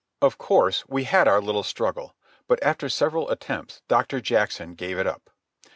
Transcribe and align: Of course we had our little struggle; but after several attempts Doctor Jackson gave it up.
Of 0.19 0.39
course 0.39 0.83
we 0.89 1.03
had 1.03 1.27
our 1.27 1.39
little 1.39 1.61
struggle; 1.61 2.15
but 2.47 2.57
after 2.63 2.89
several 2.89 3.29
attempts 3.29 3.83
Doctor 3.87 4.19
Jackson 4.19 4.73
gave 4.73 4.97
it 4.97 5.05
up. 5.05 5.29